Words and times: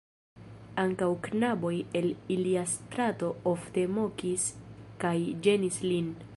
Ankaŭ 0.83 1.09
knaboj 1.27 1.73
el 1.99 2.07
ilia 2.37 2.63
strato 2.73 3.31
ofte 3.53 3.87
mokis 3.99 4.49
kaj 5.05 5.17
ĝenis 5.49 5.83
lin. 5.91 6.13